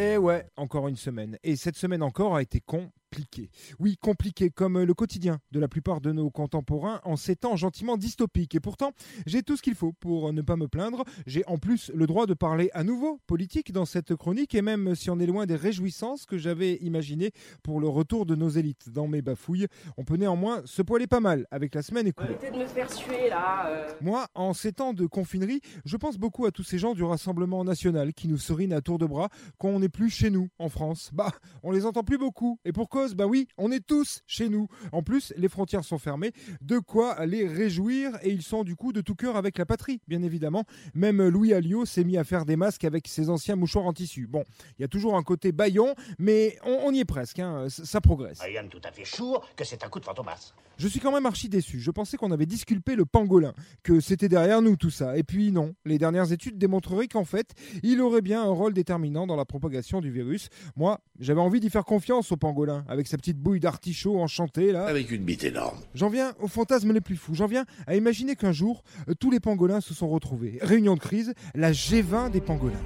Eh 0.00 0.16
ouais, 0.16 0.46
encore 0.56 0.86
une 0.86 0.94
semaine. 0.94 1.38
Et 1.42 1.56
cette 1.56 1.74
semaine 1.74 2.04
encore 2.04 2.36
a 2.36 2.42
été 2.42 2.60
con 2.60 2.92
compliqué. 3.18 3.50
Oui, 3.80 3.96
compliqué 3.96 4.50
comme 4.50 4.80
le 4.82 4.94
quotidien 4.94 5.40
de 5.50 5.58
la 5.58 5.66
plupart 5.68 6.00
de 6.00 6.12
nos 6.12 6.30
contemporains 6.30 7.00
en 7.04 7.16
ces 7.16 7.34
temps 7.34 7.56
gentiment 7.56 7.96
dystopiques. 7.96 8.54
Et 8.54 8.60
pourtant, 8.60 8.92
j'ai 9.26 9.42
tout 9.42 9.56
ce 9.56 9.62
qu'il 9.62 9.74
faut 9.74 9.92
pour 9.92 10.32
ne 10.32 10.40
pas 10.42 10.56
me 10.56 10.68
plaindre. 10.68 11.04
J'ai 11.26 11.44
en 11.46 11.58
plus 11.58 11.90
le 11.94 12.06
droit 12.06 12.26
de 12.26 12.34
parler 12.34 12.70
à 12.74 12.84
nouveau 12.84 13.18
politique 13.26 13.72
dans 13.72 13.86
cette 13.86 14.14
chronique 14.14 14.54
et 14.54 14.62
même 14.62 14.94
si 14.94 15.10
on 15.10 15.18
est 15.18 15.26
loin 15.26 15.46
des 15.46 15.56
réjouissances 15.56 16.26
que 16.26 16.38
j'avais 16.38 16.76
imaginées 16.76 17.32
pour 17.62 17.80
le 17.80 17.88
retour 17.88 18.24
de 18.24 18.36
nos 18.36 18.48
élites 18.50 18.90
dans 18.90 19.08
mes 19.08 19.22
bafouilles, 19.22 19.66
on 19.96 20.04
peut 20.04 20.16
néanmoins 20.16 20.62
se 20.64 20.82
poiler 20.82 21.06
pas 21.08 21.20
mal 21.20 21.46
avec 21.50 21.74
la 21.74 21.82
semaine 21.82 22.06
écoulée. 22.06 22.34
Arrêtez 22.34 22.50
de 22.52 22.62
me 22.62 22.66
faire 22.66 22.92
suer 22.92 23.28
là. 23.30 23.68
euh. 23.68 23.88
Moi, 24.00 24.28
en 24.34 24.52
ces 24.54 24.72
temps 24.72 24.92
de 24.92 25.06
confinerie, 25.06 25.60
je 25.84 25.96
pense 25.96 26.18
beaucoup 26.18 26.46
à 26.46 26.52
tous 26.52 26.62
ces 26.62 26.78
gens 26.78 26.94
du 26.94 27.02
Rassemblement 27.02 27.64
national 27.64 28.14
qui 28.14 28.28
nous 28.28 28.38
serinent 28.38 28.72
à 28.72 28.80
tour 28.80 28.98
de 28.98 29.06
bras 29.06 29.28
qu'on 29.58 29.80
n'est 29.80 29.88
plus 29.88 30.10
chez 30.10 30.30
nous 30.30 30.48
en 30.58 30.68
France. 30.68 31.10
Bah, 31.12 31.32
on 31.62 31.72
les 31.72 31.84
entend 31.86 32.04
plus 32.04 32.18
beaucoup. 32.18 32.58
Et 32.64 32.72
pour 32.72 32.88
cause, 32.88 33.07
bah 33.14 33.26
oui, 33.26 33.48
on 33.56 33.70
est 33.70 33.84
tous 33.84 34.22
chez 34.26 34.48
nous. 34.48 34.68
En 34.92 35.02
plus, 35.02 35.32
les 35.36 35.48
frontières 35.48 35.84
sont 35.84 35.98
fermées, 35.98 36.32
de 36.60 36.78
quoi 36.78 37.24
les 37.26 37.46
réjouir 37.46 38.12
et 38.22 38.30
ils 38.30 38.42
sont 38.42 38.64
du 38.64 38.76
coup 38.76 38.92
de 38.92 39.00
tout 39.00 39.14
cœur 39.14 39.36
avec 39.36 39.58
la 39.58 39.66
patrie, 39.66 40.00
bien 40.08 40.22
évidemment. 40.22 40.64
Même 40.94 41.26
Louis 41.28 41.52
Alliot 41.52 41.84
s'est 41.84 42.04
mis 42.04 42.16
à 42.16 42.24
faire 42.24 42.44
des 42.44 42.56
masques 42.56 42.84
avec 42.84 43.08
ses 43.08 43.30
anciens 43.30 43.56
mouchoirs 43.56 43.86
en 43.86 43.92
tissu. 43.92 44.26
Bon, 44.26 44.44
il 44.78 44.82
y 44.82 44.84
a 44.84 44.88
toujours 44.88 45.16
un 45.16 45.22
côté 45.22 45.52
baillon, 45.52 45.94
mais 46.18 46.58
on, 46.64 46.78
on 46.84 46.92
y 46.92 47.00
est 47.00 47.04
presque, 47.04 47.38
hein, 47.38 47.66
ça 47.68 48.00
progresse. 48.00 48.38
De 48.40 48.68
tout 48.68 48.80
à 48.84 48.90
fait 48.90 49.04
sûr 49.04 49.48
que 49.56 49.64
c'est 49.64 49.84
un 49.84 49.88
coup 49.88 50.00
de 50.00 50.04
fantomas. 50.04 50.52
Je 50.78 50.86
suis 50.86 51.00
quand 51.00 51.12
même 51.12 51.26
archi 51.26 51.48
déçu. 51.48 51.80
Je 51.80 51.90
pensais 51.90 52.16
qu'on 52.16 52.30
avait 52.30 52.46
disculpé 52.46 52.94
le 52.94 53.04
pangolin, 53.04 53.52
que 53.82 54.00
c'était 54.00 54.28
derrière 54.28 54.62
nous 54.62 54.76
tout 54.76 54.90
ça. 54.90 55.16
Et 55.16 55.22
puis 55.22 55.52
non, 55.52 55.74
les 55.84 55.98
dernières 55.98 56.32
études 56.32 56.58
démontreraient 56.58 57.08
qu'en 57.08 57.24
fait, 57.24 57.52
il 57.82 58.00
aurait 58.00 58.20
bien 58.20 58.42
un 58.42 58.50
rôle 58.50 58.74
déterminant 58.74 59.26
dans 59.26 59.36
la 59.36 59.44
propagation 59.44 60.00
du 60.00 60.10
virus. 60.10 60.48
Moi, 60.76 61.00
j'avais 61.18 61.40
envie 61.40 61.60
d'y 61.60 61.70
faire 61.70 61.84
confiance 61.84 62.32
au 62.32 62.36
pangolin, 62.36 62.84
avec 62.88 62.97
sa 63.06 63.16
petite 63.16 63.38
bouille 63.38 63.60
d'artichaut 63.60 64.18
enchantée 64.18 64.72
là. 64.72 64.86
Avec 64.86 65.10
une 65.10 65.22
bite 65.22 65.44
énorme. 65.44 65.78
J'en 65.94 66.08
viens 66.08 66.32
aux 66.40 66.48
fantasmes 66.48 66.92
les 66.92 67.00
plus 67.00 67.16
fous. 67.16 67.34
J'en 67.34 67.46
viens 67.46 67.64
à 67.86 67.94
imaginer 67.96 68.36
qu'un 68.36 68.52
jour, 68.52 68.82
euh, 69.08 69.14
tous 69.14 69.30
les 69.30 69.40
pangolins 69.40 69.80
se 69.80 69.94
sont 69.94 70.08
retrouvés. 70.08 70.58
Réunion 70.62 70.94
de 70.94 71.00
crise, 71.00 71.34
la 71.54 71.72
G20 71.72 72.30
des 72.30 72.40
pangolins. 72.40 72.76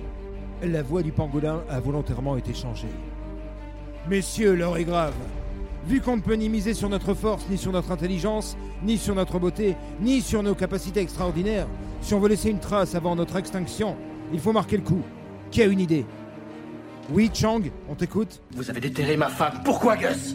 La 0.62 0.82
voix 0.82 1.02
du 1.02 1.12
pangolin 1.12 1.64
a 1.68 1.80
volontairement 1.80 2.36
été 2.36 2.54
changée. 2.54 2.88
Messieurs, 4.08 4.54
l'heure 4.54 4.76
est 4.76 4.84
grave. 4.84 5.14
Vu 5.86 6.00
qu'on 6.00 6.16
ne 6.16 6.22
peut 6.22 6.34
ni 6.34 6.48
miser 6.48 6.74
sur 6.74 6.88
notre 6.88 7.14
force, 7.14 7.44
ni 7.50 7.58
sur 7.58 7.72
notre 7.72 7.90
intelligence, 7.90 8.56
ni 8.84 8.98
sur 8.98 9.14
notre 9.14 9.40
beauté, 9.40 9.76
ni 10.00 10.20
sur 10.20 10.42
nos 10.42 10.54
capacités 10.54 11.00
extraordinaires, 11.00 11.66
si 12.00 12.14
on 12.14 12.20
veut 12.20 12.28
laisser 12.28 12.50
une 12.50 12.60
trace 12.60 12.94
avant 12.94 13.16
notre 13.16 13.36
extinction, 13.36 13.96
il 14.32 14.40
faut 14.40 14.52
marquer 14.52 14.76
le 14.76 14.82
coup. 14.82 15.02
Qui 15.50 15.62
a 15.62 15.66
une 15.66 15.80
idée? 15.80 16.06
Oui, 17.10 17.30
Chang, 17.34 17.62
on 17.88 17.94
t'écoute 17.94 18.40
Vous 18.52 18.70
avez 18.70 18.80
déterré 18.80 19.16
ma 19.16 19.28
femme. 19.28 19.60
Pourquoi, 19.64 19.96
Gus? 19.96 20.34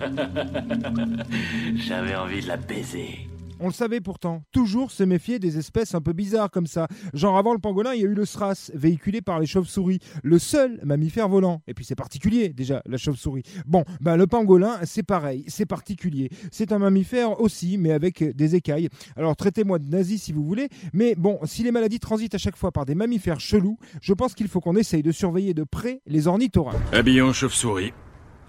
J'avais 1.76 2.14
envie 2.16 2.40
de 2.40 2.48
la 2.48 2.56
baiser. 2.56 3.28
On 3.62 3.66
le 3.66 3.74
savait 3.74 4.00
pourtant, 4.00 4.42
toujours 4.52 4.90
se 4.90 5.02
méfier 5.02 5.38
des 5.38 5.58
espèces 5.58 5.94
un 5.94 6.00
peu 6.00 6.14
bizarres 6.14 6.50
comme 6.50 6.66
ça. 6.66 6.88
Genre 7.12 7.36
avant 7.36 7.52
le 7.52 7.58
pangolin, 7.58 7.92
il 7.92 8.00
y 8.00 8.04
a 8.04 8.08
eu 8.08 8.14
le 8.14 8.24
SRAS, 8.24 8.70
véhiculé 8.74 9.20
par 9.20 9.38
les 9.38 9.46
chauves-souris, 9.46 9.98
le 10.22 10.38
seul 10.38 10.80
mammifère 10.82 11.28
volant. 11.28 11.60
Et 11.66 11.74
puis 11.74 11.84
c'est 11.84 11.94
particulier 11.94 12.48
déjà, 12.48 12.82
la 12.86 12.96
chauve-souris. 12.96 13.42
Bon, 13.66 13.84
ben 14.00 14.16
le 14.16 14.26
pangolin, 14.26 14.78
c'est 14.84 15.02
pareil, 15.02 15.44
c'est 15.46 15.66
particulier. 15.66 16.30
C'est 16.50 16.72
un 16.72 16.78
mammifère 16.78 17.38
aussi, 17.40 17.76
mais 17.76 17.92
avec 17.92 18.24
des 18.34 18.54
écailles. 18.54 18.88
Alors 19.14 19.36
traitez-moi 19.36 19.78
de 19.78 19.90
nazi 19.90 20.18
si 20.18 20.32
vous 20.32 20.42
voulez, 20.44 20.70
mais 20.94 21.14
bon, 21.14 21.38
si 21.44 21.62
les 21.62 21.70
maladies 21.70 22.00
transitent 22.00 22.34
à 22.34 22.38
chaque 22.38 22.56
fois 22.56 22.72
par 22.72 22.86
des 22.86 22.94
mammifères 22.94 23.40
chelous, 23.40 23.76
je 24.00 24.14
pense 24.14 24.34
qu'il 24.34 24.48
faut 24.48 24.60
qu'on 24.60 24.76
essaye 24.76 25.02
de 25.02 25.12
surveiller 25.12 25.52
de 25.52 25.64
près 25.64 26.00
les 26.06 26.28
ornithorynques. 26.28 26.80
Habillé 26.92 27.20
en 27.20 27.34
chauve-souris. 27.34 27.92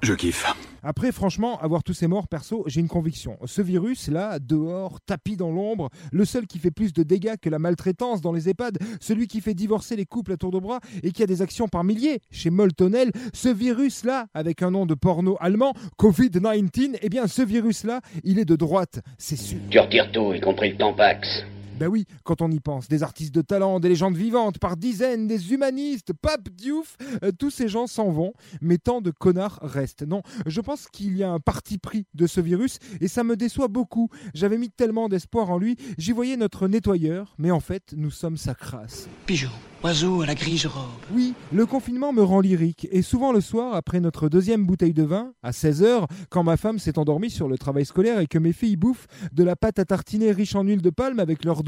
Je 0.02 0.14
kiffe. 0.14 0.46
Après, 0.84 1.12
franchement, 1.12 1.60
avoir 1.60 1.84
tous 1.84 1.94
ces 1.94 2.08
morts, 2.08 2.28
perso, 2.28 2.64
j'ai 2.66 2.80
une 2.80 2.88
conviction. 2.88 3.38
Ce 3.46 3.62
virus, 3.62 4.08
là, 4.08 4.40
dehors, 4.40 5.00
tapis 5.06 5.38
dans 5.38 5.52
l'ombre, 5.52 5.90
le 6.12 6.26
seul 6.26 6.48
qui 6.48 6.58
fait 6.58 6.72
plus 6.72 6.92
de 6.92 7.04
dégâts 7.04 7.36
que 7.40 7.50
la 7.50 7.60
maltraitance 7.60 8.20
dans 8.20 8.32
les 8.32 8.50
EHPAD, 8.50 8.80
celui 9.00 9.28
qui 9.28 9.42
fait 9.42 9.54
divorcer 9.54 9.96
les 9.96 10.06
couples 10.06 10.32
à 10.32 10.38
tour 10.38 10.50
de 10.52 10.58
bras 10.58 10.80
et 11.04 11.12
qui 11.12 11.22
a 11.22 11.28
des 11.28 11.44
actions 11.44 11.68
par 11.68 11.84
milliers 11.84 12.20
chez 12.32 12.50
Moltonel, 12.50 13.12
ce 13.34 13.50
virus-là, 13.50 14.26
avec 14.34 14.64
un 14.64 14.72
nom 14.72 14.88
de 14.88 14.96
porno 14.96 15.38
allemand, 15.40 15.74
Covid-19, 16.00 16.98
eh 17.00 17.10
bien, 17.10 17.28
ce 17.28 17.44
virus-là, 17.44 18.02
il 18.24 18.40
est 18.40 18.46
de 18.46 18.56
droite, 18.56 19.02
c'est 19.20 19.36
sûr. 19.36 19.60
Tu 19.70 19.80
retires 19.80 20.12
tout, 20.12 20.34
y 20.34 20.42
compris 20.42 20.72
le 20.72 20.78
tampax? 20.78 21.46
Ben 21.82 21.88
oui, 21.88 22.06
quand 22.24 22.44
on 22.44 22.52
y 22.52 22.60
pense, 22.60 22.90
des 22.90 23.02
artistes 23.02 23.34
de 23.34 23.42
talent, 23.42 23.80
des 23.80 23.90
légendes 23.90 24.16
vivantes 24.16 24.60
par 24.60 24.78
dizaines, 24.78 25.26
des 25.26 25.52
humanistes, 25.52 26.14
Pape 26.14 26.50
Diouf, 26.50 26.96
euh, 27.24 27.32
tous 27.32 27.50
ces 27.50 27.68
gens 27.68 27.88
s'en 27.88 28.12
vont, 28.12 28.34
mais 28.62 28.78
tant 28.78 29.02
de 29.02 29.10
connards 29.10 29.58
restent. 29.64 30.04
Non, 30.04 30.22
je 30.46 30.62
pense 30.62 30.86
qu'il 30.86 31.18
y 31.18 31.24
a 31.24 31.32
un 31.32 31.40
parti 31.40 31.80
pris 31.80 32.06
de 32.14 32.28
ce 32.28 32.40
virus 32.40 32.78
et 33.00 33.08
ça 33.08 33.24
me 33.24 33.36
déçoit 33.36 33.68
beaucoup. 33.68 34.10
J'avais 34.36 34.60
mis 34.60 34.70
tellement 34.70 35.10
d'espoir 35.10 35.50
en 35.50 35.58
lui, 35.58 35.76
j'y 35.98 36.12
voyais 36.12 36.38
notre 36.38 36.68
nettoyeur, 36.68 37.34
mais 37.40 37.50
en 37.50 37.60
fait, 37.60 37.96
nous 37.98 38.12
sommes 38.12 38.38
sa 38.38 38.54
crasse. 38.54 39.10
Pigeon, 39.26 39.50
oiseau 39.84 40.22
à 40.22 40.28
la 40.28 40.36
grise 40.36 40.68
robe. 40.68 40.84
Oui, 41.16 41.34
le 41.52 41.66
confinement 41.66 42.14
me 42.14 42.22
rend 42.22 42.42
lyrique 42.42 42.88
et 42.92 43.02
souvent 43.02 43.32
le 43.32 43.42
soir, 43.42 43.74
après 43.74 44.00
notre 44.02 44.30
deuxième 44.30 44.68
bouteille 44.68 44.94
de 44.94 45.02
vin, 45.02 45.34
à 45.42 45.50
16h, 45.50 46.06
quand 46.30 46.44
ma 46.44 46.58
femme 46.58 46.78
s'est 46.78 47.00
endormie 47.00 47.32
sur 47.32 47.48
le 47.48 47.58
travail 47.58 47.86
scolaire 47.86 48.20
et 48.20 48.28
que 48.28 48.38
mes 48.38 48.54
filles 48.54 48.76
bouffent 48.76 49.08
de 49.34 49.44
la 49.44 49.56
pâte 49.56 49.80
à 49.80 49.86
tartiner 49.86 50.32
riche 50.32 50.54
en 50.54 50.62
huile 50.62 50.84
de 50.84 50.92
palme 50.92 51.20
avec 51.20 51.44
leurs 51.44 51.64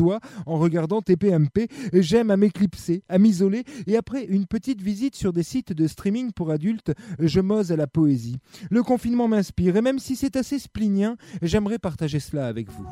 en 0.46 0.58
regardant 0.58 1.02
TPMP, 1.02 1.68
j'aime 1.94 2.32
à 2.32 2.38
m'éclipser, 2.38 3.04
à 3.10 3.18
m'isoler 3.18 3.64
et 3.88 3.98
après 3.98 4.26
une 4.26 4.46
petite 4.46 4.82
visite 4.82 5.16
sur 5.16 5.34
des 5.34 5.44
sites 5.44 5.74
de 5.74 5.88
streaming 5.88 6.32
pour 6.32 6.52
adultes, 6.52 6.94
je 7.20 7.40
m'ose 7.40 7.72
à 7.72 7.76
la 7.76 7.88
poésie. 7.88 8.38
Le 8.70 8.84
confinement 8.84 9.28
m'inspire 9.28 9.78
et 9.78 9.82
même 9.82 10.00
si 10.00 10.16
c'est 10.16 10.36
assez 10.36 10.60
splinien, 10.60 11.16
j'aimerais 11.42 11.80
partager 11.80 12.20
cela 12.20 12.48
avec 12.48 12.70
vous. 12.70 12.86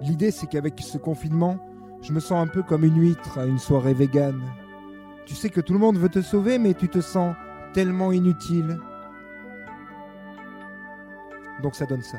L'idée 0.00 0.30
c'est 0.30 0.46
qu'avec 0.46 0.80
ce 0.80 0.98
confinement, 0.98 1.58
je 2.02 2.12
me 2.12 2.20
sens 2.20 2.38
un 2.38 2.46
peu 2.46 2.62
comme 2.62 2.84
une 2.84 3.00
huître 3.00 3.38
à 3.38 3.46
une 3.46 3.58
soirée 3.58 3.94
végane. 3.94 4.42
Tu 5.26 5.34
sais 5.34 5.50
que 5.50 5.60
tout 5.60 5.72
le 5.72 5.78
monde 5.78 5.98
veut 5.98 6.08
te 6.08 6.22
sauver, 6.22 6.58
mais 6.58 6.74
tu 6.74 6.88
te 6.88 7.00
sens 7.00 7.34
tellement 7.74 8.12
inutile. 8.12 8.78
Donc 11.62 11.74
ça 11.74 11.86
donne 11.86 12.02
ça. 12.02 12.18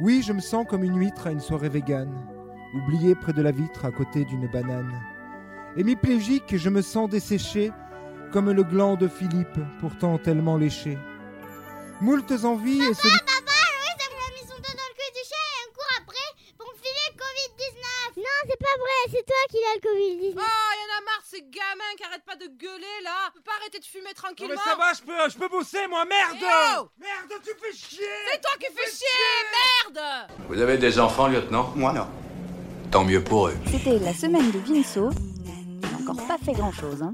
Oui, 0.00 0.22
je 0.26 0.32
me 0.32 0.40
sens 0.40 0.66
comme 0.68 0.82
une 0.82 0.98
huître 0.98 1.28
à 1.28 1.30
une 1.30 1.40
soirée 1.40 1.68
végane, 1.68 2.12
oubliée 2.74 3.14
près 3.14 3.32
de 3.32 3.42
la 3.42 3.50
vitre 3.52 3.84
à 3.84 3.90
côté 3.90 4.24
d'une 4.24 4.46
banane. 4.48 4.92
Hémiplégique, 5.76 6.56
je 6.56 6.68
me 6.70 6.82
sens 6.82 7.08
desséché, 7.08 7.72
comme 8.32 8.50
le 8.50 8.62
gland 8.62 8.96
de 8.96 9.08
Philippe, 9.08 9.58
pourtant 9.80 10.18
tellement 10.18 10.56
léché. 10.56 10.98
Moultes 12.00 12.44
envies 12.44 12.82
et 12.82 12.94
celui... 12.94 13.18
Papa, 13.18 13.58
Louise 13.74 14.02
a 14.04 14.30
mis 14.34 14.46
son 14.48 14.56
doigt 14.58 14.74
dans 14.74 14.88
le 14.90 14.94
cul 14.98 15.10
du 15.14 15.22
chat 15.22 15.44
et 15.46 15.56
elle 15.62 15.72
court 15.72 15.92
après 16.02 16.28
pour 16.58 16.66
me 16.70 16.76
filer 16.78 17.06
le 17.10 17.16
Covid-19 17.18 18.18
Non, 18.18 18.38
c'est 18.48 18.58
pas 18.58 18.76
vrai, 18.78 18.98
c'est 19.10 19.24
toi 19.26 19.42
qui 19.48 19.56
l'as 19.62 19.74
le 19.78 19.82
Covid-19 19.86 20.34
Oh, 20.36 20.70
y'en 20.78 20.90
a 20.98 21.00
marre, 21.06 21.22
ces 21.24 21.42
gamins 21.42 21.94
qui 21.96 22.04
arrêtent 22.04 22.24
pas 22.26 22.36
de 22.36 22.46
gueuler 22.58 22.98
là. 23.04 23.30
Tu 23.32 23.38
peux 23.38 23.44
pas 23.44 23.56
arrêter 23.60 23.78
de 23.78 23.84
fumer 23.84 24.04
Non 24.06 24.12
tranquillement. 24.14 24.54
mais 24.54 24.70
ça 24.70 24.76
va, 24.76 24.92
je 24.92 25.02
peux, 25.02 25.30
je 25.30 25.38
peux 25.38 25.48
bosser 25.48 25.86
moi, 25.88 26.04
merde 26.04 26.38
Eh 26.42 26.78
oh 26.78 26.90
Merde, 26.98 27.40
tu 27.42 27.50
fais 27.54 27.72
chier 27.76 28.14
C'est 28.32 28.40
toi 28.40 28.52
qui 28.58 28.66
fais 28.74 28.90
chier, 28.90 29.30
merde 29.94 30.28
Vous 30.48 30.60
avez 30.60 30.78
des 30.78 30.98
enfants, 30.98 31.28
lieutenant? 31.28 31.72
Moi, 31.76 31.92
non. 31.92 32.08
Tant 32.94 33.02
mieux 33.02 33.20
pour 33.20 33.48
eux. 33.48 33.56
C'était 33.66 33.98
la 33.98 34.14
semaine 34.14 34.52
de 34.52 34.58
Vinceau. 34.72 35.10
Il 35.82 35.90
n'a 35.90 35.98
encore 35.98 36.28
pas 36.28 36.38
fait 36.38 36.52
grand-chose. 36.52 37.02
Hein. 37.02 37.12